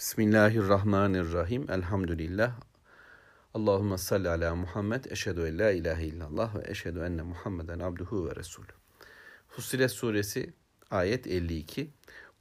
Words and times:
Bismillahirrahmanirrahim. 0.00 1.70
Elhamdülillah. 1.70 2.60
Allahümme 3.54 3.98
salli 3.98 4.28
ala 4.28 4.54
Muhammed. 4.54 5.04
Eşhedü 5.04 5.46
en 5.46 5.58
la 5.58 5.70
ilahe 5.70 6.04
illallah 6.04 6.54
ve 6.54 6.70
eşhedü 6.70 6.98
enne 6.98 7.22
Muhammeden 7.22 7.78
abduhu 7.78 8.28
ve 8.28 8.36
resulü. 8.36 8.72
Fussilet 9.48 9.90
suresi 9.90 10.52
ayet 10.90 11.26
52. 11.26 11.90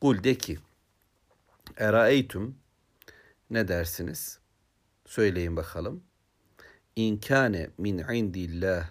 Kul 0.01 0.23
de 0.23 0.35
ki 0.35 0.59
Eraeytüm 1.77 2.55
ne 3.49 3.67
dersiniz? 3.67 4.39
Söyleyin 5.05 5.55
bakalım. 5.55 6.03
İnkâne 6.95 7.69
min 7.77 7.97
indillah 7.97 8.89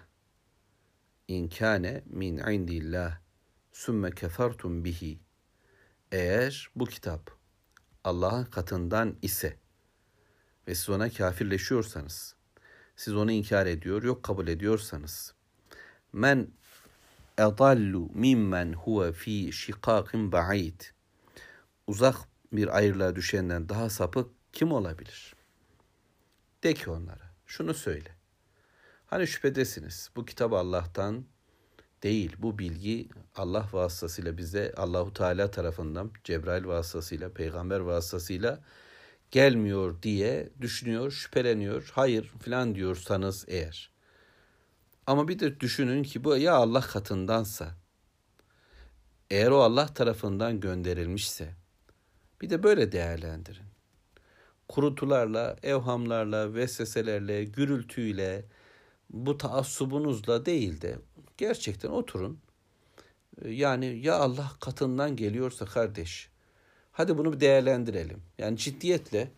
İnkâne 1.27 2.03
min 2.05 2.37
indillah 2.37 3.17
sümme 3.71 4.11
kefertum 4.11 4.85
bihi 4.85 5.19
eğer 6.11 6.69
bu 6.75 6.85
kitap 6.85 7.38
Allah'ın 8.03 8.45
katından 8.45 9.15
ise 9.21 9.57
ve 10.67 10.75
siz 10.75 10.89
ona 10.89 11.09
kafirleşiyorsanız, 11.09 12.35
siz 12.95 13.15
onu 13.15 13.31
inkar 13.31 13.65
ediyor, 13.65 14.03
yok 14.03 14.23
kabul 14.23 14.47
ediyorsanız, 14.47 15.33
men 16.13 16.47
edallu 17.37 18.09
mimmen 18.13 18.73
huve 18.73 19.13
fi 19.13 19.53
şikakin 19.53 20.31
ba'id. 20.31 20.81
Uzak 21.87 22.15
bir 22.51 22.77
ayrılığa 22.77 23.15
düşenden 23.15 23.69
daha 23.69 23.89
sapık 23.89 24.29
kim 24.53 24.71
olabilir? 24.71 25.35
De 26.63 26.73
ki 26.73 26.89
onlara, 26.89 27.31
şunu 27.45 27.73
söyle. 27.73 28.15
Hani 29.07 29.27
şüphedesiniz, 29.27 30.09
bu 30.15 30.25
kitap 30.25 30.53
Allah'tan 30.53 31.25
değil. 32.03 32.35
Bu 32.39 32.59
bilgi 32.59 33.09
Allah 33.35 33.69
vasıtasıyla 33.71 34.37
bize 34.37 34.73
Allahu 34.77 35.13
Teala 35.13 35.51
tarafından 35.51 36.11
Cebrail 36.23 36.65
vasıtasıyla, 36.65 37.33
peygamber 37.33 37.79
vasıtasıyla 37.79 38.63
gelmiyor 39.31 40.01
diye 40.03 40.49
düşünüyor, 40.61 41.11
şüpheleniyor. 41.11 41.91
Hayır 41.93 42.33
filan 42.43 42.75
diyorsanız 42.75 43.45
eğer. 43.47 43.91
Ama 45.07 45.27
bir 45.27 45.39
de 45.39 45.59
düşünün 45.59 46.03
ki 46.03 46.23
bu 46.23 46.37
ya 46.37 46.53
Allah 46.53 46.81
katındansa, 46.81 47.75
eğer 49.29 49.51
o 49.51 49.57
Allah 49.57 49.87
tarafından 49.87 50.59
gönderilmişse, 50.59 51.55
bir 52.41 52.49
de 52.49 52.63
böyle 52.63 52.91
değerlendirin. 52.91 53.65
Kurutularla, 54.67 55.55
evhamlarla, 55.63 56.53
vesveselerle, 56.53 57.43
gürültüyle, 57.43 58.45
bu 59.09 59.37
taassubunuzla 59.37 60.45
değil 60.45 60.81
de 60.81 60.99
gerçekten 61.39 61.89
oturun. 61.89 62.39
Yani 63.45 63.99
ya 64.03 64.15
Allah 64.15 64.51
katından 64.59 65.15
geliyorsa 65.15 65.65
kardeş, 65.65 66.29
hadi 66.91 67.17
bunu 67.17 67.33
bir 67.33 67.39
değerlendirelim. 67.39 68.21
Yani 68.37 68.57
ciddiyetle 68.57 69.31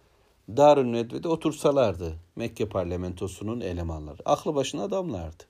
Darül 0.49 0.85
Nedve'de 0.85 1.27
otursalardı 1.27 2.16
Mekke 2.35 2.69
parlamentosunun 2.69 3.61
elemanları. 3.61 4.17
Aklı 4.25 4.55
başına 4.55 4.83
adamlardı. 4.83 5.43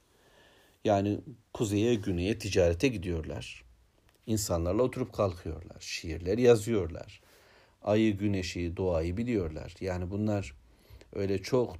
Yani 0.83 1.21
kuzeye 1.53 1.95
güneye 1.95 2.39
ticarete 2.39 2.87
gidiyorlar. 2.87 3.63
İnsanlarla 4.27 4.83
oturup 4.83 5.13
kalkıyorlar. 5.13 5.77
Şiirler 5.79 6.37
yazıyorlar. 6.37 7.21
Ayı, 7.83 8.17
güneşi, 8.17 8.77
doğayı 8.77 9.17
biliyorlar. 9.17 9.75
Yani 9.79 10.11
bunlar 10.11 10.53
öyle 11.13 11.41
çok 11.41 11.77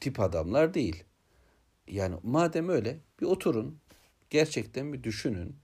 tip 0.00 0.20
adamlar 0.20 0.74
değil. 0.74 1.04
Yani 1.90 2.16
madem 2.22 2.68
öyle 2.68 3.00
bir 3.20 3.26
oturun, 3.26 3.80
gerçekten 4.30 4.92
bir 4.92 5.02
düşünün, 5.02 5.56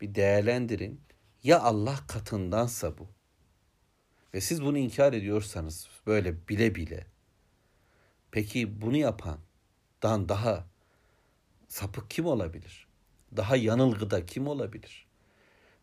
bir 0.00 0.14
değerlendirin. 0.14 1.00
Ya 1.42 1.60
Allah 1.60 1.98
katındansa 2.08 2.98
bu 2.98 3.08
ve 4.34 4.40
siz 4.40 4.62
bunu 4.62 4.78
inkar 4.78 5.12
ediyorsanız 5.12 5.88
böyle 6.06 6.48
bile 6.48 6.74
bile 6.74 7.06
peki 8.30 8.80
bunu 8.80 8.96
yapandan 8.96 10.28
daha 10.28 10.66
sapık 11.68 12.10
kim 12.10 12.26
olabilir? 12.26 12.88
Daha 13.36 13.56
yanılgıda 13.56 14.26
kim 14.26 14.46
olabilir? 14.46 15.06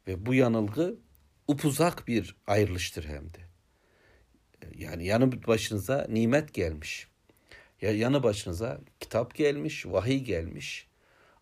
Ve 0.08 0.25
bu 0.25 0.34
yanılgı 0.34 1.00
upuzak 1.48 2.08
bir 2.08 2.36
ayrılıştır 2.48 3.06
hem 3.06 3.34
de. 3.34 3.40
Yani 4.75 5.06
yanı 5.06 5.48
başınıza 5.48 6.08
nimet 6.09 6.54
gelmiş. 6.54 7.09
Ya 7.82 7.92
yanı 7.92 8.24
başınıza 8.24 8.80
kitap 9.00 9.36
gelmiş, 9.36 9.86
vahiy 9.86 10.20
gelmiş. 10.20 10.88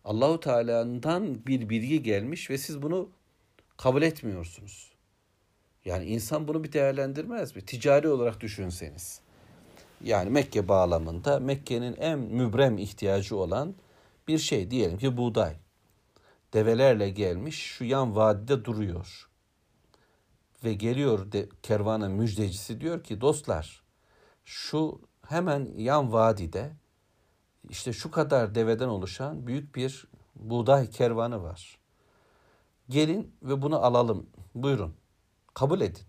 Allahu 0.04 0.40
Teala'dan 0.40 1.46
bir 1.46 1.68
bilgi 1.68 2.02
gelmiş 2.02 2.50
ve 2.50 2.58
siz 2.58 2.82
bunu 2.82 3.10
kabul 3.76 4.02
etmiyorsunuz. 4.02 4.92
Yani 5.84 6.04
insan 6.04 6.48
bunu 6.48 6.64
bir 6.64 6.72
değerlendirmez 6.72 7.56
mi? 7.56 7.64
Ticari 7.64 8.08
olarak 8.08 8.40
düşünseniz. 8.40 9.20
Yani 10.04 10.30
Mekke 10.30 10.68
bağlamında 10.68 11.40
Mekke'nin 11.40 11.96
en 11.96 12.18
mübrem 12.18 12.78
ihtiyacı 12.78 13.36
olan 13.36 13.74
bir 14.28 14.38
şey 14.38 14.70
diyelim 14.70 14.98
ki 14.98 15.16
buğday. 15.16 15.56
Develerle 16.52 17.10
gelmiş 17.10 17.62
şu 17.62 17.84
yan 17.84 18.16
vadide 18.16 18.64
duruyor. 18.64 19.28
Ve 20.64 20.74
geliyor 20.74 21.32
de, 21.32 21.48
kervanın 21.62 22.12
müjdecisi 22.12 22.80
diyor 22.80 23.04
ki 23.04 23.20
dostlar 23.20 23.82
şu 24.44 25.00
hemen 25.28 25.72
yan 25.76 26.12
vadide 26.12 26.72
işte 27.68 27.92
şu 27.92 28.10
kadar 28.10 28.54
deveden 28.54 28.88
oluşan 28.88 29.46
büyük 29.46 29.74
bir 29.76 30.04
buğday 30.36 30.90
kervanı 30.90 31.42
var. 31.42 31.78
Gelin 32.88 33.34
ve 33.42 33.62
bunu 33.62 33.84
alalım. 33.84 34.26
Buyurun. 34.54 34.94
Kabul 35.54 35.80
edin. 35.80 36.02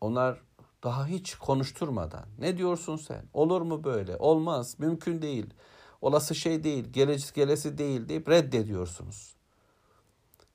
Onlar 0.00 0.40
daha 0.84 1.06
hiç 1.06 1.34
konuşturmadan 1.34 2.24
ne 2.38 2.58
diyorsun 2.58 2.96
sen? 2.96 3.24
Olur 3.34 3.62
mu 3.62 3.84
böyle? 3.84 4.16
Olmaz. 4.16 4.78
Mümkün 4.78 5.22
değil. 5.22 5.54
Olası 6.00 6.34
şey 6.34 6.64
değil. 6.64 6.92
Gelesi 6.92 7.34
gelesi 7.34 7.78
değil 7.78 8.08
deyip 8.08 8.28
reddediyorsunuz. 8.28 9.34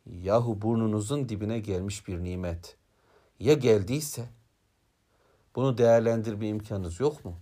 Yahu 0.05 0.61
burnunuzun 0.61 1.29
dibine 1.29 1.59
gelmiş 1.59 2.07
bir 2.07 2.23
nimet. 2.23 2.77
Ya 3.39 3.53
geldiyse 3.53 4.29
bunu 5.57 5.77
değerlendirme 5.77 6.47
imkanınız 6.47 6.99
yok 6.99 7.25
mu? 7.25 7.39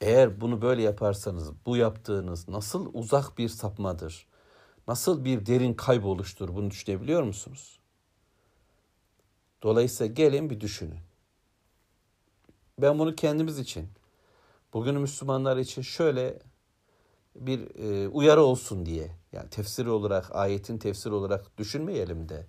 Eğer 0.00 0.40
bunu 0.40 0.62
böyle 0.62 0.82
yaparsanız 0.82 1.52
bu 1.66 1.76
yaptığınız 1.76 2.48
nasıl 2.48 2.90
uzak 2.94 3.38
bir 3.38 3.48
sapmadır? 3.48 4.26
Nasıl 4.88 5.24
bir 5.24 5.46
derin 5.46 5.74
kayboluştur 5.74 6.54
bunu 6.54 6.70
düşünebiliyor 6.70 7.22
musunuz? 7.22 7.78
Dolayısıyla 9.62 10.14
gelin 10.14 10.50
bir 10.50 10.60
düşünün. 10.60 10.98
Ben 12.78 12.98
bunu 12.98 13.14
kendimiz 13.14 13.58
için, 13.58 13.88
bugün 14.72 15.00
Müslümanlar 15.00 15.56
için 15.56 15.82
şöyle 15.82 16.38
bir 17.36 17.74
e, 17.74 18.08
uyarı 18.08 18.42
olsun 18.42 18.86
diye, 18.86 19.10
yani 19.32 19.50
tefsir 19.50 19.86
olarak, 19.86 20.36
ayetin 20.36 20.78
tefsir 20.78 21.10
olarak 21.10 21.58
düşünmeyelim 21.58 22.28
de, 22.28 22.46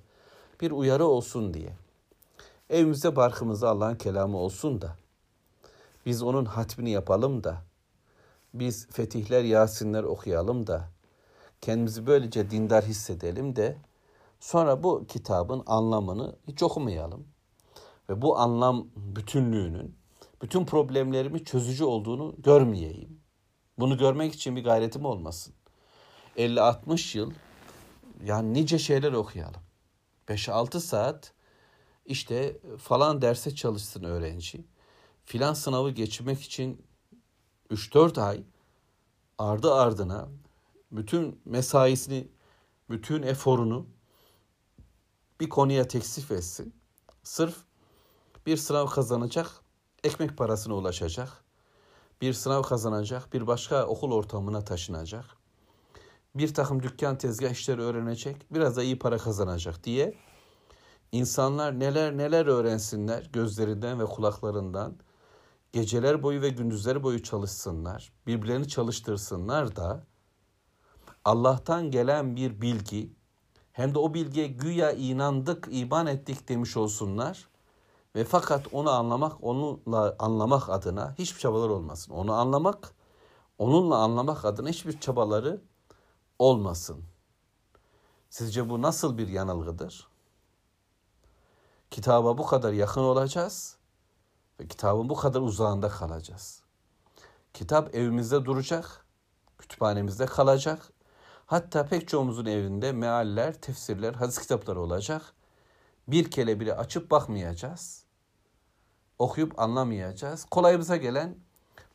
bir 0.62 0.72
uyarı 0.72 1.06
olsun 1.06 1.54
diye. 1.54 1.89
Evimizde 2.70 3.16
barkımızda 3.16 3.70
Allah'ın 3.70 3.96
kelamı 3.96 4.38
olsun 4.38 4.82
da, 4.82 4.96
biz 6.06 6.24
onun 6.24 6.46
hatmini 6.46 6.90
yapalım 6.90 7.44
da, 7.44 7.62
biz 8.54 8.88
fetihler, 8.88 9.44
yasinler 9.44 10.04
okuyalım 10.04 10.68
da, 10.68 10.90
kendimizi 11.62 12.08
böylece 12.08 12.50
dindar 12.50 12.86
hissedelim 12.86 13.56
de, 13.56 13.78
sonra 14.40 14.84
bu 14.84 15.06
kitabın 15.08 15.64
anlamını 15.66 16.36
hiç 16.48 16.64
okumayalım. 16.64 17.28
Ve 18.10 18.22
bu 18.22 18.40
anlam 18.40 18.88
bütünlüğünün, 18.96 19.96
bütün 20.42 20.66
problemlerimi 20.66 21.44
çözücü 21.44 21.84
olduğunu 21.84 22.36
görmeyeyim. 22.38 23.20
Bunu 23.80 23.98
görmek 23.98 24.34
için 24.34 24.56
bir 24.56 24.64
gayretim 24.64 25.06
olmasın. 25.06 25.54
50-60 26.38 27.18
yıl 27.18 27.32
yani 28.26 28.54
nice 28.54 28.80
şeyler 28.80 29.14
okuyalım. 29.14 29.62
5-6 30.28 30.80
saat 30.80 31.34
işte 32.10 32.58
falan 32.78 33.22
derse 33.22 33.56
çalışsın 33.56 34.04
öğrenci 34.04 34.66
filan 35.26 35.54
sınavı 35.54 35.92
geçmek 35.92 36.42
için 36.42 36.86
3-4 37.72 38.22
ay 38.22 38.44
ardı 39.38 39.74
ardına 39.74 40.28
bütün 40.92 41.42
mesaisini, 41.46 42.28
bütün 42.90 43.24
eforunu 43.24 43.86
bir 45.40 45.50
konuya 45.50 45.88
teksif 45.88 46.32
etsin. 46.32 46.74
Sırf 47.24 47.56
bir 48.46 48.58
sınav 48.58 48.88
kazanacak, 48.88 49.52
ekmek 50.04 50.38
parasına 50.38 50.74
ulaşacak. 50.74 51.44
Bir 52.22 52.34
sınav 52.34 52.64
kazanacak, 52.64 53.34
bir 53.34 53.48
başka 53.48 53.86
okul 53.86 54.12
ortamına 54.12 54.66
taşınacak. 54.66 55.26
Bir 56.36 56.54
takım 56.54 56.84
dükkan 56.84 57.18
tezgah 57.18 57.50
işleri 57.50 57.82
öğrenecek, 57.82 58.54
biraz 58.54 58.78
da 58.78 58.84
iyi 58.84 59.00
para 59.00 59.18
kazanacak 59.18 59.84
diye 59.84 60.16
insanlar 61.12 61.80
neler 61.80 62.18
neler 62.18 62.46
öğrensinler 62.46 63.30
gözlerinden 63.34 64.00
ve 64.00 64.06
kulaklarından 64.06 64.98
geceler 65.72 66.24
boyu 66.24 66.42
ve 66.42 66.50
gündüzler 66.50 67.04
boyu 67.04 67.24
çalışsınlar, 67.24 68.14
birbirlerini 68.28 68.68
çalıştırsınlar 68.68 69.76
da 69.76 70.04
Allah'tan 71.26 71.92
gelen 71.92 72.36
bir 72.36 72.62
bilgi 72.62 73.14
hem 73.72 73.94
de 73.94 74.00
o 74.00 74.14
bilgiye 74.14 74.48
güya 74.48 74.92
inandık, 74.92 75.68
iman 75.72 76.08
ettik 76.08 76.50
demiş 76.50 76.78
olsunlar 76.78 77.50
Ve 78.16 78.24
fakat 78.24 78.74
onu 78.74 78.90
anlamak, 78.90 79.44
onunla 79.44 80.16
anlamak 80.20 80.70
adına 80.70 81.16
hiçbir 81.18 81.40
çabalar 81.40 81.70
olmasın. 81.70 82.14
Onu 82.14 82.34
anlamak, 82.34 82.94
onunla 83.58 83.98
anlamak 83.98 84.46
adına 84.46 84.70
hiçbir 84.70 85.00
çabaları 85.00 85.62
olmasın. 86.40 87.04
Sizce 88.30 88.70
bu 88.70 88.82
nasıl 88.82 89.18
bir 89.18 89.28
yanılgıdır? 89.28 90.08
Kitaba 91.92 92.38
bu 92.38 92.46
kadar 92.46 92.74
yakın 92.74 93.02
olacağız 93.02 93.78
ve 94.60 94.68
kitabın 94.68 95.10
bu 95.10 95.16
kadar 95.16 95.42
uzağında 95.42 95.90
kalacağız. 95.90 96.62
Kitap 97.54 97.96
evimizde 97.96 98.46
duracak, 98.46 99.06
kütüphanemizde 99.58 100.26
kalacak. 100.26 100.80
Hatta 101.46 101.86
pek 101.86 102.08
çoğumuzun 102.08 102.46
evinde 102.46 102.92
mealler, 102.92 103.54
tefsirler, 103.62 104.14
hadis 104.14 104.40
kitapları 104.40 104.82
olacak. 104.82 105.22
Bir 106.08 106.32
kere 106.32 106.60
bile 106.60 106.76
açıp 106.76 107.12
bakmayacağız. 107.12 108.04
Okuyup 109.20 109.60
anlamayacağız. 109.60 110.46
Kolayımıza 110.46 110.98
gelen 110.98 111.36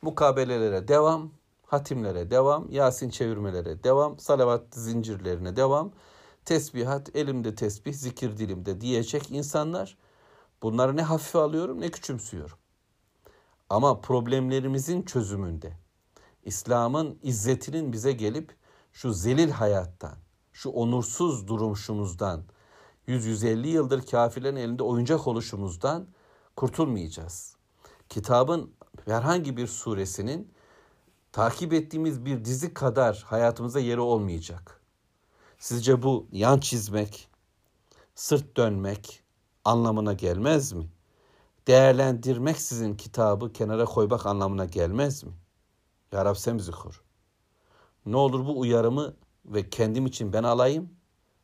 mukabelelere 0.01 0.87
devam, 0.87 1.31
hatimlere 1.65 2.31
devam, 2.31 2.71
Yasin 2.71 3.09
çevirmelere 3.09 3.83
devam, 3.83 4.19
salavat 4.19 4.61
zincirlerine 4.71 5.55
devam, 5.55 5.91
tesbihat, 6.45 7.15
elimde 7.15 7.55
tesbih, 7.55 7.93
zikir 7.93 8.37
dilimde 8.37 8.81
diyecek 8.81 9.31
insanlar. 9.31 9.97
Bunları 10.63 10.95
ne 10.95 11.01
hafife 11.01 11.39
alıyorum 11.39 11.81
ne 11.81 11.91
küçümsüyorum. 11.91 12.57
Ama 13.69 14.01
problemlerimizin 14.01 15.01
çözümünde, 15.01 15.73
İslam'ın 16.43 17.19
izzetinin 17.23 17.93
bize 17.93 18.11
gelip 18.11 18.55
şu 18.93 19.13
zelil 19.13 19.51
hayattan, 19.51 20.17
şu 20.53 20.69
onursuz 20.69 21.47
durumşumuzdan, 21.47 22.43
100-150 23.07 23.67
yıldır 23.67 24.05
kafirlerin 24.05 24.55
elinde 24.55 24.83
oyuncak 24.83 25.27
oluşumuzdan 25.27 26.07
kurtulmayacağız. 26.55 27.55
Kitabın 28.09 28.73
herhangi 29.05 29.57
bir 29.57 29.67
suresinin 29.67 30.53
takip 31.31 31.73
ettiğimiz 31.73 32.25
bir 32.25 32.45
dizi 32.45 32.73
kadar 32.73 33.23
hayatımıza 33.27 33.79
yeri 33.79 33.99
olmayacak. 33.99 34.84
Sizce 35.59 36.03
bu 36.03 36.27
yan 36.31 36.59
çizmek, 36.59 37.27
sırt 38.15 38.57
dönmek 38.57 39.23
anlamına 39.65 40.13
gelmez 40.13 40.73
mi? 40.73 40.89
Değerlendirmek 41.67 42.61
sizin 42.61 42.95
kitabı 42.95 43.53
kenara 43.53 43.85
koymak 43.85 44.25
anlamına 44.25 44.65
gelmez 44.65 45.23
mi? 45.23 45.31
Ya 46.11 46.25
Rab 46.25 46.35
sen 46.35 46.57
bizi 46.57 46.71
kur. 46.71 47.01
Ne 48.05 48.17
olur 48.17 48.45
bu 48.45 48.59
uyarımı 48.59 49.13
ve 49.45 49.69
kendim 49.69 50.05
için 50.05 50.33
ben 50.33 50.43
alayım, 50.43 50.89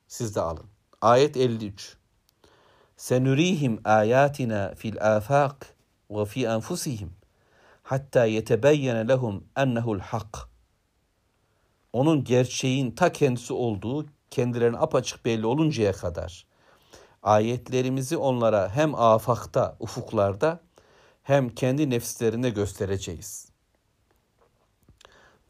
siz 0.08 0.36
de 0.36 0.42
alın. 0.42 0.66
Ayet 1.02 1.38
53. 1.38 1.98
Senurihim 2.98 3.82
ayatina 3.84 4.76
fil 4.76 5.16
afaq 5.16 5.56
ve 6.10 6.26
fi 6.26 6.46
enfusihim 6.46 7.14
hatta 7.84 8.26
yetebeyyene 8.26 9.08
lehum 9.08 9.44
ennehu'l 9.56 10.00
hak. 10.00 10.51
Onun 11.94 12.24
gerçeğin 12.24 12.92
ta 12.92 13.12
kendisi 13.12 13.54
olduğu 13.54 14.06
kendilerine 14.30 14.78
apaçık 14.78 15.26
belli 15.26 15.46
oluncaya 15.46 15.92
kadar 15.92 16.46
ayetlerimizi 17.24 18.18
onlara 18.18 18.76
hem 18.76 18.96
afakta, 18.96 19.78
ufuklarda 19.80 20.60
hem 21.24 21.50
kendi 21.50 21.90
nefislerinde 21.90 22.50
göstereceğiz. 22.50 23.52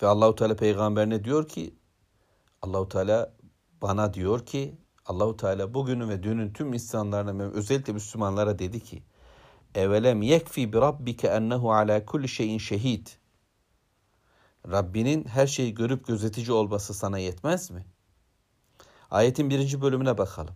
Ve 0.02 0.08
Allahu 0.08 0.36
Teala 0.36 0.56
peygamberine 0.56 1.24
diyor 1.24 1.48
ki 1.48 1.76
Allahu 2.62 2.90
Teala 2.90 3.34
bana 3.82 4.14
diyor 4.14 4.46
ki 4.46 4.76
Allahu 5.06 5.38
Teala 5.38 5.74
bugünün 5.74 6.10
ve 6.10 6.24
dünün 6.24 6.54
tüm 6.54 6.74
insanlarına 6.74 7.44
özellikle 7.44 7.94
Müslümanlara 7.94 8.60
dedi 8.60 8.80
ki 8.80 9.04
Evelem 9.76 10.22
yekfi 10.22 10.74
bi 10.74 10.78
rabbike 10.78 11.28
ennehu 11.28 11.74
ala 11.74 12.06
kulli 12.06 12.28
şeyin 12.28 12.58
şehid. 12.58 13.08
Rabbinin 14.68 15.25
her 15.25 15.48
şeyi 15.48 15.74
görüp 15.74 16.08
gözetici 16.08 16.52
olması 16.52 16.94
sana 16.94 17.18
yetmez 17.18 17.72
mi? 17.72 17.86
Ayetin 19.12 19.50
birinci 19.50 19.81
bölümüne 19.81 20.18
bakalım. 20.18 20.56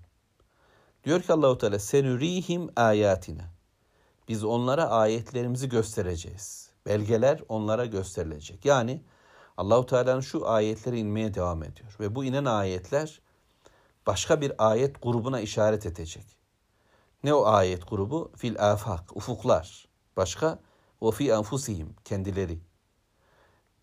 Diyor 1.04 1.22
ki 1.22 1.34
Allahu 1.34 1.57
Teala 1.57 1.80
senurihim 1.80 2.69
ayatina. 2.75 3.44
Biz 4.28 4.44
onlara 4.44 4.90
ayetlerimizi 4.90 5.69
göstereceğiz. 5.69 6.69
Belgeler 6.86 7.44
onlara 7.50 7.86
gösterilecek. 7.86 8.66
Yani 8.66 9.02
Allahu 9.57 9.86
Teala'nın 9.86 10.22
şu 10.22 10.50
ayetleri 10.50 11.00
inmeye 11.00 11.34
devam 11.34 11.63
ediyor 11.63 11.96
ve 12.00 12.16
bu 12.16 12.24
inen 12.25 12.46
ayetler 12.46 13.22
başka 14.07 14.42
bir 14.42 14.54
ayet 14.57 15.02
grubuna 15.02 15.40
işaret 15.40 15.86
edecek. 15.86 16.25
Ne 17.24 17.34
o 17.34 17.46
ayet 17.46 17.90
grubu? 17.90 18.31
Fil 18.36 18.72
afak, 18.72 19.18
ufuklar. 19.18 19.88
Başka? 20.18 20.60
Ve 21.02 21.12
fi 21.12 21.31
enfusihim, 21.31 21.96
kendileri. 22.06 22.60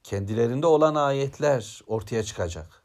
Kendilerinde 0.05 0.67
olan 0.67 0.95
ayetler 0.95 1.81
ortaya 1.87 2.23
çıkacak. 2.23 2.83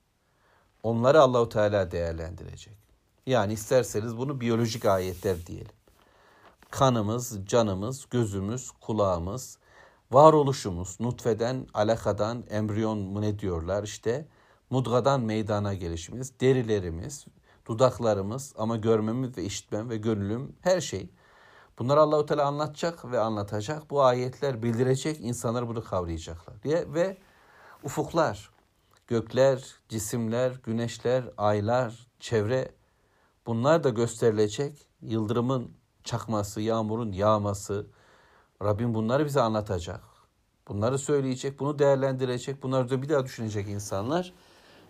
Onları 0.84 1.22
Allahu 1.22 1.50
Teala 1.50 1.92
değerlendirecek. 1.92 2.78
Yani 3.26 3.54
isterseniz 3.54 4.18
bunu 4.18 4.42
biyolojik 4.42 4.86
ayetler 4.86 5.46
diyelim. 5.46 5.72
Kanımız, 6.70 7.46
canımız, 7.46 8.06
gözümüz, 8.10 8.72
kulağımız, 8.72 9.58
varoluşumuz, 10.12 11.00
nutfeden, 11.00 11.68
alakadan, 11.74 12.44
embriyon 12.50 12.98
mu 12.98 13.22
ne 13.22 13.40
diyorlar 13.40 13.84
işte, 13.84 14.28
mudgadan 14.70 15.22
meydana 15.22 15.74
gelişimiz, 15.74 16.40
derilerimiz, 16.40 17.26
dudaklarımız 17.66 18.54
ama 18.58 18.78
görmemiz 18.78 19.38
ve 19.38 19.44
işitmem 19.44 19.90
ve 19.90 19.98
gönlüm 19.98 20.56
her 20.62 20.82
şey. 20.82 21.10
Bunları 21.80 22.02
Allahu 22.02 22.26
Teala 22.26 22.46
anlatacak 22.46 23.12
ve 23.12 23.20
anlatacak. 23.20 23.90
Bu 23.90 24.04
ayetler 24.04 24.64
bildirecek, 24.64 25.18
insanlar 25.22 25.68
bunu 25.68 25.84
kavrayacaklar. 25.84 26.64
Diye 26.64 26.94
ve 26.94 27.18
ufuklar, 27.84 28.50
gökler, 29.08 29.76
cisimler, 29.90 30.52
güneşler, 30.64 31.24
aylar, 31.38 32.08
çevre 32.20 32.72
bunlar 33.46 33.84
da 33.84 33.90
gösterilecek. 33.90 34.88
Yıldırımın 35.02 35.72
çakması, 36.04 36.62
yağmurun 36.62 37.12
yağması. 37.12 37.88
Rabbim 38.64 38.94
bunları 38.94 39.26
bize 39.26 39.42
anlatacak. 39.42 40.02
Bunları 40.68 41.00
söyleyecek, 41.00 41.60
bunu 41.60 41.80
değerlendirecek, 41.80 42.64
bunları 42.64 42.90
da 42.90 43.02
bir 43.02 43.10
daha 43.10 43.26
düşünecek 43.26 43.68
insanlar. 43.68 44.34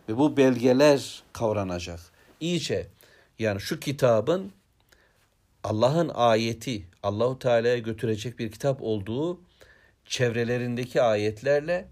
Ve 0.10 0.18
bu 0.18 0.38
belgeler 0.38 1.24
kavranacak. 1.34 2.00
İyice 2.40 2.88
yani 3.40 3.62
şu 3.62 3.80
kitabın 3.80 4.52
Allah'ın 5.64 6.12
ayeti, 6.14 6.88
Allahu 7.04 7.40
Teala'ya 7.40 7.78
götürecek 7.78 8.40
bir 8.40 8.52
kitap 8.52 8.82
olduğu 8.82 9.42
çevrelerindeki 10.06 11.02
ayetlerle 11.02 11.88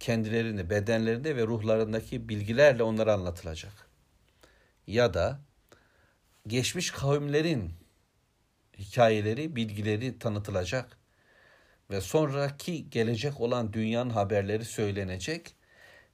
kendilerinde, 0.00 0.70
bedenlerinde 0.70 1.36
ve 1.36 1.46
ruhlarındaki 1.46 2.28
bilgilerle 2.28 2.82
onlara 2.82 3.14
anlatılacak. 3.14 3.88
Ya 4.86 5.14
da 5.14 5.40
geçmiş 6.46 6.90
kavimlerin 6.90 7.72
hikayeleri, 8.78 9.56
bilgileri 9.56 10.18
tanıtılacak 10.18 10.98
ve 11.90 12.00
sonraki 12.00 12.90
gelecek 12.90 13.40
olan 13.40 13.72
dünyanın 13.72 14.10
haberleri 14.10 14.64
söylenecek. 14.64 15.54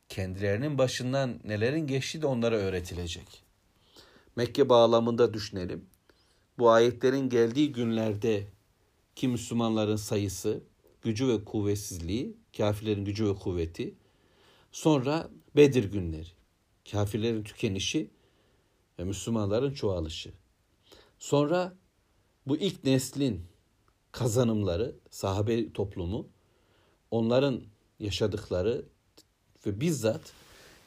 Kendilerinin 0.09 0.78
başından 0.78 1.40
nelerin 1.44 1.87
geçtiği 1.87 2.23
de 2.23 2.26
onlara 2.26 2.56
öğretilecek. 2.56 3.44
Mekke 4.37 4.68
bağlamında 4.68 5.35
düşünelim. 5.35 5.89
Bu 6.59 6.71
ayetlerin 6.71 7.28
geldiği 7.28 7.73
günlerde 7.73 8.47
ki 9.16 9.28
Müslümanların 9.28 9.97
sayısı, 9.97 10.62
gücü 11.02 11.28
ve 11.28 11.45
kuvvetsizliği, 11.45 12.37
kafirlerin 12.57 13.04
gücü 13.04 13.28
ve 13.28 13.35
kuvveti, 13.35 13.95
sonra 14.73 15.30
Bedir 15.57 15.92
günleri, 15.92 16.28
kafirlerin 16.90 17.42
tükenişi 17.42 18.11
ve 18.99 19.04
Müslümanların 19.04 19.75
çoğalışı. 19.75 20.33
Sonra 21.19 21.75
bu 22.47 22.57
ilk 22.57 22.85
neslin 22.85 23.47
kazanımları, 24.12 24.95
sahabe 25.11 25.73
toplumu, 25.73 26.28
onların 27.11 27.62
yaşadıkları 28.00 28.85
ve 29.66 29.80
bizzat 29.80 30.33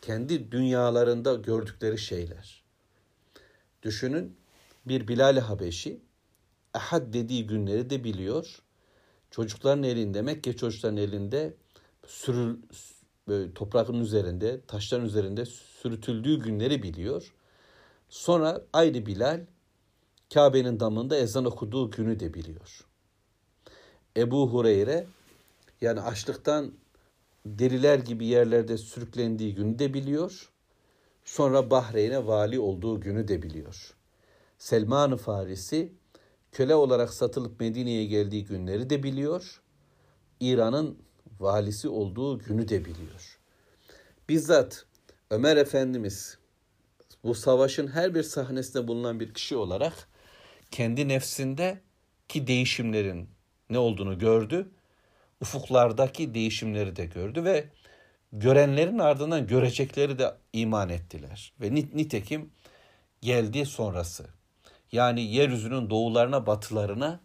kendi 0.01 0.51
dünyalarında 0.51 1.34
gördükleri 1.34 1.98
şeyler. 1.98 2.63
Düşünün 3.84 4.38
bir 4.85 5.07
Bilal-i 5.07 5.39
Habeşi 5.39 6.01
Ahad 6.73 7.13
dediği 7.13 7.47
günleri 7.47 7.89
de 7.89 8.03
biliyor. 8.03 8.59
Çocukların 9.31 9.83
elinde, 9.83 10.21
Mekke 10.21 10.55
çocukların 10.55 10.97
elinde 10.97 11.53
sürül, 12.07 12.57
böyle 13.27 13.53
toprağın 13.53 13.99
üzerinde, 13.99 14.61
taşların 14.67 15.05
üzerinde 15.05 15.45
sürütüldüğü 15.45 16.39
günleri 16.39 16.83
biliyor. 16.83 17.33
Sonra 18.09 18.61
ayrı 18.73 19.05
Bilal 19.05 19.45
Kabe'nin 20.33 20.79
damında 20.79 21.17
ezan 21.17 21.45
okuduğu 21.45 21.91
günü 21.91 22.19
de 22.19 22.33
biliyor. 22.33 22.85
Ebu 24.17 24.49
Hureyre 24.49 25.07
yani 25.81 26.01
açlıktan 26.01 26.73
deliler 27.45 27.99
gibi 27.99 28.25
yerlerde 28.25 28.77
sürüklendiği 28.77 29.55
günü 29.55 29.79
de 29.79 29.93
biliyor. 29.93 30.49
Sonra 31.25 31.71
Bahreyn'e 31.71 32.27
vali 32.27 32.59
olduğu 32.59 33.01
günü 33.01 33.27
de 33.27 33.41
biliyor. 33.41 33.93
Selman-ı 34.63 35.17
Farisi 35.17 35.93
köle 36.51 36.75
olarak 36.75 37.13
satılıp 37.13 37.60
Medine'ye 37.60 38.05
geldiği 38.05 38.46
günleri 38.46 38.89
de 38.89 39.03
biliyor. 39.03 39.62
İran'ın 40.39 40.98
valisi 41.39 41.89
olduğu 41.89 42.39
günü 42.39 42.70
de 42.70 42.86
biliyor. 42.86 43.39
Bizzat 44.29 44.86
Ömer 45.29 45.58
Efendimiz 45.58 46.38
bu 47.24 47.36
savaşın 47.36 47.88
her 47.88 48.15
bir 48.15 48.24
sahnesinde 48.24 48.88
bulunan 48.88 49.20
bir 49.20 49.34
kişi 49.34 49.55
olarak 49.55 50.10
kendi 50.72 51.08
nefsinde 51.08 51.82
ki 52.27 52.48
değişimlerin 52.48 53.29
ne 53.70 53.79
olduğunu 53.79 54.20
gördü. 54.20 54.72
Ufuklardaki 55.41 56.34
değişimleri 56.34 56.96
de 56.96 57.05
gördü 57.05 57.43
ve 57.43 57.70
görenlerin 58.34 59.00
ardından 59.00 59.48
görecekleri 59.48 60.20
de 60.20 60.36
iman 60.53 60.89
ettiler. 60.89 61.53
Ve 61.62 61.75
nitekim 61.75 62.51
geldi 63.22 63.65
sonrası. 63.65 64.42
Yani 64.93 65.21
yeryüzünün 65.21 65.89
doğularına 65.89 66.45
batılarına 66.45 67.19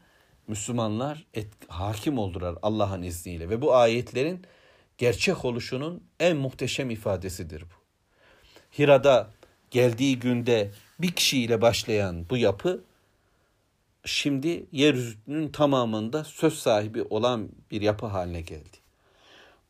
Müslümanlar 0.46 1.26
et, 1.34 1.48
hakim 1.68 2.18
oldular 2.18 2.54
Allah'ın 2.62 3.02
izniyle. 3.02 3.50
Ve 3.50 3.62
bu 3.62 3.75
ayetlerin 3.75 4.42
gerçek 4.98 5.44
oluşunun 5.44 6.02
en 6.20 6.37
muhteşem 6.37 6.90
ifadesidir 6.90 7.62
bu. 7.62 7.78
Hira'da 8.78 9.30
geldiği 9.70 10.18
günde 10.18 10.70
bir 10.98 11.12
kişiyle 11.12 11.62
başlayan 11.62 12.30
bu 12.30 12.37
yapı 12.37 12.84
şimdi 14.04 14.66
yeryüzünün 14.72 15.48
tamamında 15.48 16.25
söz 16.25 16.58
sahibi 16.58 17.02
olan 17.02 17.48
bir 17.70 17.82
yapı 17.82 18.06
haline 18.06 18.40
geldi. 18.40 18.76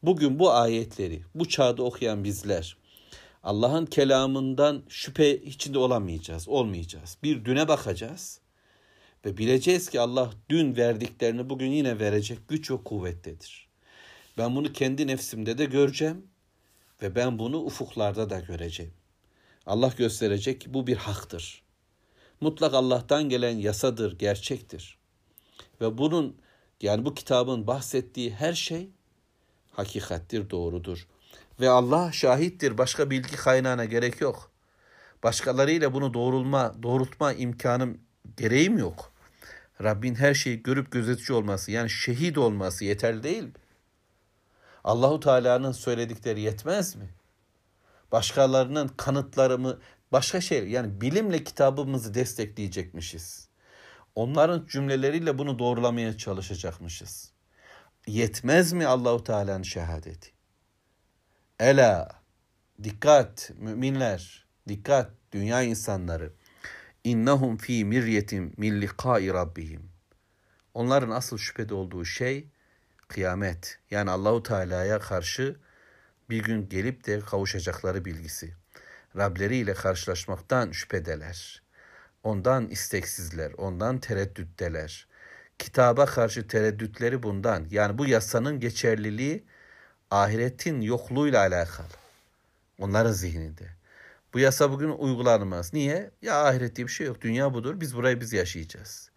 Bugün 0.03 0.39
bu 0.39 0.53
ayetleri 0.53 1.23
bu 1.35 1.49
çağda 1.49 1.83
okuyan 1.83 2.25
bizler 2.25 2.77
Allah'ın 3.43 3.87
kelamından 3.87 4.83
şüphe 4.89 5.37
içinde 5.37 5.79
olamayacağız, 5.79 6.49
olmayacağız. 6.49 7.19
Bir 7.23 7.45
düne 7.45 7.69
bakacağız 7.69 8.41
ve 9.25 9.37
bileceğiz 9.37 9.91
ki 9.91 10.01
Allah 10.01 10.31
dün 10.49 10.77
verdiklerini 10.77 11.51
bugün 11.51 11.71
yine 11.71 11.99
verecek 11.99 12.49
güç 12.49 12.71
ve 12.71 12.77
kuvvettedir. 12.85 13.69
Ben 14.39 14.57
bunu 14.57 14.73
kendi 14.73 15.07
nefsimde 15.07 15.59
de 15.59 15.65
göreceğim 15.65 16.27
ve 17.03 17.15
ben 17.15 17.39
bunu 17.39 17.59
ufuklarda 17.59 18.31
da 18.31 18.41
göreceğim. 18.41 18.93
Allah 19.67 19.95
gösterecek 19.99 20.61
ki 20.61 20.75
bu 20.75 20.87
bir 20.87 20.97
haktır. 20.97 21.63
Mutlak 22.41 22.75
Allah'tan 22.75 23.29
gelen 23.29 23.57
yasadır, 23.57 24.19
gerçektir. 24.19 24.99
Ve 25.81 25.99
bunun 25.99 26.37
yani 26.83 27.05
bu 27.05 27.15
kitabın 27.15 27.67
bahsettiği 27.67 28.31
her 28.35 28.53
şey 28.53 28.89
hakikattir, 29.73 30.51
doğrudur. 30.51 31.09
Ve 31.61 31.69
Allah 31.69 32.13
şahittir. 32.13 32.79
Başka 32.79 33.11
bilgi 33.11 33.37
kaynağına 33.37 33.85
gerek 33.85 34.21
yok. 34.21 34.51
Başkalarıyla 35.23 35.95
bunu 35.95 36.15
doğrulma, 36.15 36.75
doğrultma 36.83 37.33
imkanım, 37.33 37.99
gereğim 38.37 38.79
yok. 38.79 39.13
Rabbin 39.83 40.15
her 40.15 40.35
şeyi 40.35 40.63
görüp 40.63 40.93
gözetici 40.93 41.39
olması, 41.39 41.73
yani 41.73 41.91
şehit 41.91 42.39
olması 42.39 42.85
yeterli 42.85 43.23
değil 43.23 43.43
mi? 43.43 43.53
Allahu 44.85 45.21
Teala'nın 45.21 45.73
söyledikleri 45.73 46.41
yetmez 46.41 46.97
mi? 46.97 47.09
Başkalarının 48.13 48.89
kanıtlarımı, 48.89 49.79
başka 50.13 50.41
şey, 50.41 50.69
yani 50.69 51.01
bilimle 51.01 51.45
kitabımızı 51.45 52.15
destekleyecekmişiz. 52.15 53.49
Onların 54.15 54.67
cümleleriyle 54.67 55.39
bunu 55.39 55.59
doğrulamaya 55.59 56.17
çalışacakmışız. 56.17 57.33
Yetmez 58.07 58.73
mi 58.73 58.87
Allahu 58.87 59.25
Teala'nın 59.25 59.63
şehadeti? 59.63 60.38
Ela 61.61 62.09
dikkat 62.85 63.51
müminler 63.59 64.47
dikkat 64.69 65.11
dünya 65.33 65.63
insanları 65.63 66.33
innahum 67.05 67.57
fi 67.57 67.85
miryetin 67.85 68.55
min 68.57 68.81
liqai 68.81 69.29
rabbihim 69.29 69.91
onların 70.75 71.11
asıl 71.11 71.39
şüphede 71.39 71.75
olduğu 71.75 72.05
şey 72.05 72.49
kıyamet 73.09 73.79
yani 73.91 74.11
Allahu 74.11 74.43
Teala'ya 74.43 74.99
karşı 74.99 75.57
bir 76.31 76.43
gün 76.43 76.69
gelip 76.69 77.07
de 77.07 77.21
kavuşacakları 77.21 78.05
bilgisi. 78.05 78.55
Rableriyle 79.17 79.75
karşılaşmaktan 79.75 80.71
şüphedeler. 80.73 81.63
Ondan 82.23 82.69
isteksizler, 82.69 83.53
ondan 83.53 83.99
tereddütteler. 83.99 85.09
Kitaba 85.59 86.07
karşı 86.07 86.49
tereddütleri 86.49 87.23
bundan. 87.23 87.67
Yani 87.71 87.99
bu 87.99 88.07
yasanın 88.07 88.61
geçerliliği 88.61 89.45
ahiretin 90.11 90.81
yokluğuyla 90.81 91.41
alakalı. 91.41 91.87
Onların 92.79 93.13
zihninde. 93.13 93.69
Bu 94.35 94.39
yasa 94.39 94.71
bugün 94.71 94.89
uygulanmaz. 94.89 95.75
Niye? 95.75 96.11
Ya 96.23 96.45
ahiret 96.45 96.77
diye 96.77 96.87
bir 96.87 96.93
şey 96.93 97.07
yok. 97.07 97.21
Dünya 97.21 97.55
budur. 97.55 97.81
Biz 97.81 97.97
burayı 97.97 98.21
biz 98.21 98.33
yaşayacağız. 98.33 99.11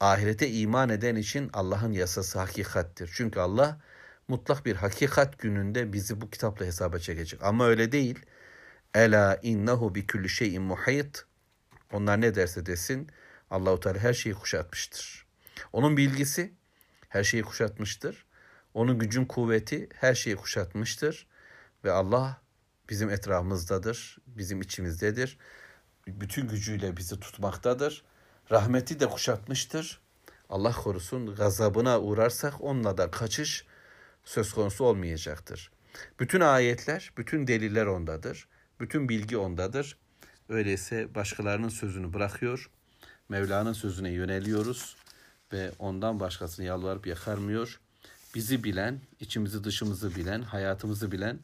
Ahirete 0.00 0.50
iman 0.50 0.88
eden 0.88 1.16
için 1.16 1.50
Allah'ın 1.52 1.92
yasası 1.92 2.38
hakikattir. 2.38 3.10
Çünkü 3.14 3.40
Allah 3.40 3.80
mutlak 4.28 4.66
bir 4.66 4.76
hakikat 4.76 5.38
gününde 5.38 5.92
bizi 5.92 6.20
bu 6.20 6.30
kitapla 6.30 6.66
hesaba 6.66 6.98
çekecek. 6.98 7.42
Ama 7.42 7.66
öyle 7.66 7.92
değil. 7.92 8.18
Ela 8.94 9.38
innehu 9.42 9.94
bi 9.94 10.06
kulli 10.06 10.28
şeyin 10.28 10.62
muhayit. 10.62 11.24
Onlar 11.92 12.20
ne 12.20 12.34
derse 12.34 12.66
desin 12.66 13.10
Allahu 13.50 13.80
Teala 13.80 13.98
her 13.98 14.14
şeyi 14.14 14.34
kuşatmıştır. 14.34 15.26
Onun 15.72 15.96
bilgisi 15.96 16.52
her 17.08 17.24
şeyi 17.24 17.42
kuşatmıştır. 17.42 18.25
Onun 18.76 18.98
gücün 18.98 19.24
kuvveti 19.24 19.88
her 19.94 20.14
şeyi 20.14 20.36
kuşatmıştır 20.36 21.26
ve 21.84 21.92
Allah 21.92 22.40
bizim 22.90 23.10
etrafımızdadır, 23.10 24.18
bizim 24.26 24.60
içimizdedir. 24.60 25.38
Bütün 26.06 26.48
gücüyle 26.48 26.96
bizi 26.96 27.20
tutmaktadır. 27.20 28.04
Rahmeti 28.50 29.00
de 29.00 29.08
kuşatmıştır. 29.08 30.00
Allah 30.48 30.72
korusun 30.72 31.34
gazabına 31.34 32.00
uğrarsak 32.00 32.54
onunla 32.60 32.98
da 32.98 33.10
kaçış 33.10 33.66
söz 34.24 34.52
konusu 34.52 34.84
olmayacaktır. 34.84 35.70
Bütün 36.20 36.40
ayetler, 36.40 37.12
bütün 37.18 37.46
deliller 37.46 37.86
ondadır. 37.86 38.48
Bütün 38.80 39.08
bilgi 39.08 39.36
ondadır. 39.36 39.98
Öyleyse 40.48 41.14
başkalarının 41.14 41.68
sözünü 41.68 42.12
bırakıyor. 42.12 42.70
Mevla'nın 43.28 43.72
sözüne 43.72 44.10
yöneliyoruz 44.10 44.96
ve 45.52 45.72
ondan 45.78 46.20
başkasını 46.20 46.66
yalvarıp 46.66 47.06
yakarmıyor 47.06 47.80
bizi 48.36 48.64
bilen, 48.64 49.00
içimizi 49.20 49.64
dışımızı 49.64 50.16
bilen, 50.16 50.42
hayatımızı 50.42 51.12
bilen 51.12 51.38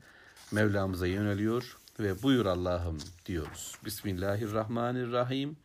Mevlamıza 0.53 1.07
yöneliyor 1.07 1.79
ve 2.01 2.23
buyur 2.23 2.47
Allah'ım 2.47 2.99
diyoruz. 3.27 3.75
Bismillahirrahmanirrahim. 3.85 5.57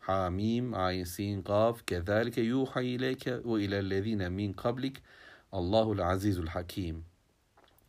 Hamim, 0.00 0.74
ayin, 0.74 1.04
sin, 1.04 1.42
kaf, 1.42 1.86
kezalike 1.86 2.40
yuha 2.40 2.82
ileyke 2.82 3.44
ve 3.44 3.64
ilellezine 3.64 4.28
min 4.28 4.52
kablik. 4.52 5.02
Allahul 5.52 5.98
azizul 5.98 6.46
hakim. 6.46 7.04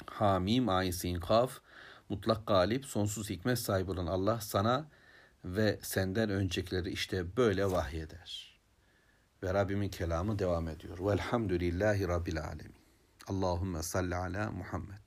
Hamim, 0.05 0.69
ayin, 0.69 0.91
sin, 0.91 1.19
kaf. 1.19 1.59
Mutlak 2.09 2.47
galip, 2.47 2.85
sonsuz 2.85 3.29
hikmet 3.29 3.59
sahibi 3.59 3.91
olan 3.91 4.07
Allah 4.07 4.41
sana 4.41 4.85
ve 5.45 5.79
senden 5.81 6.29
öncekileri 6.29 6.89
işte 6.89 7.37
böyle 7.37 7.71
vahyeder. 7.71 8.52
Ve 9.43 9.53
Rabbimin 9.53 9.89
kelamı 9.89 10.39
devam 10.39 10.67
ediyor. 10.67 10.97
Velhamdülillahi 10.99 12.07
Rabbil 12.07 12.43
alemin. 12.43 12.75
Allahümme 13.27 13.83
salli 13.83 14.15
ala 14.15 14.51
Muhammed. 14.51 15.02